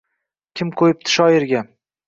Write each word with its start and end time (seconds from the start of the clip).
Kim 0.61 0.71
qo’yibdi 0.81 1.13
shoirga». 1.19 1.65